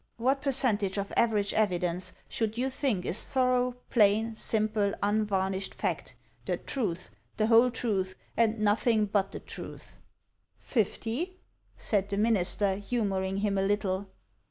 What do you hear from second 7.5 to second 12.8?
truth, and nothing but the truth?'" "Fifty?" said the Minister,